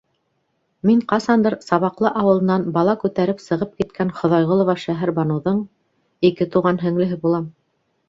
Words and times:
Мин 0.89 1.03
ҡасандыр 1.11 1.55
Сабаҡлы 1.65 2.13
ауылынан 2.21 2.65
бала 2.79 2.97
күтәреп 3.05 3.45
сығып 3.45 3.77
киткән 3.83 4.17
Хоҙайғолова 4.23 4.79
Шәһәрбаныуҙың... 4.89 5.65
ике 6.33 6.53
туған 6.57 6.87
һеңлеһе 6.89 7.25
булам. 7.27 7.51